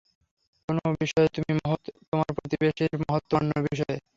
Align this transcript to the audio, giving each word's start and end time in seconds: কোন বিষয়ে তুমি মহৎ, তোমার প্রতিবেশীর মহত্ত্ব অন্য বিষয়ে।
কোন 0.69 0.77
বিষয়ে 0.95 1.29
তুমি 1.35 1.51
মহৎ, 1.59 1.81
তোমার 2.09 2.29
প্রতিবেশীর 2.37 2.91
মহত্ত্ব 3.01 3.31
অন্য 3.39 3.51
বিষয়ে। 3.67 3.97